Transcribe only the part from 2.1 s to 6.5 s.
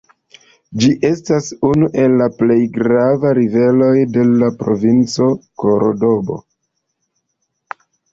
la plej gravaj riveroj de la provinco Kordobo.